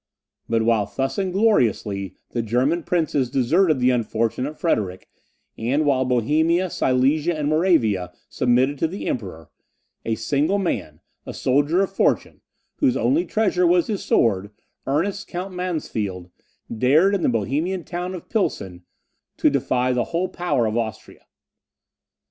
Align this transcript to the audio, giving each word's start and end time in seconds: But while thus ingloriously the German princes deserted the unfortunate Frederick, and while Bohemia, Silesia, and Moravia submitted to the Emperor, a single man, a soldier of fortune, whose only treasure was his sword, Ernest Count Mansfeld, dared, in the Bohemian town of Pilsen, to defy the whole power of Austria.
But 0.49 0.63
while 0.63 0.87
thus 0.97 1.19
ingloriously 1.19 2.15
the 2.31 2.41
German 2.41 2.81
princes 2.81 3.29
deserted 3.29 3.79
the 3.79 3.91
unfortunate 3.91 4.59
Frederick, 4.59 5.07
and 5.59 5.85
while 5.85 6.05
Bohemia, 6.05 6.71
Silesia, 6.71 7.37
and 7.37 7.47
Moravia 7.47 8.11
submitted 8.27 8.79
to 8.79 8.87
the 8.87 9.05
Emperor, 9.05 9.51
a 10.03 10.15
single 10.15 10.57
man, 10.57 11.01
a 11.27 11.35
soldier 11.35 11.83
of 11.83 11.91
fortune, 11.93 12.41
whose 12.77 12.97
only 12.97 13.25
treasure 13.25 13.67
was 13.67 13.85
his 13.85 14.03
sword, 14.03 14.49
Ernest 14.87 15.27
Count 15.27 15.53
Mansfeld, 15.53 16.31
dared, 16.75 17.13
in 17.13 17.21
the 17.21 17.29
Bohemian 17.29 17.83
town 17.83 18.15
of 18.15 18.27
Pilsen, 18.27 18.83
to 19.37 19.51
defy 19.51 19.93
the 19.93 20.05
whole 20.05 20.29
power 20.29 20.65
of 20.65 20.75
Austria. 20.75 21.27